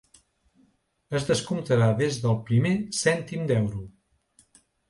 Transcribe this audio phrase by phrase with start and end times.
[1.19, 3.87] Es descomptarà des del primer cèntim d’euro.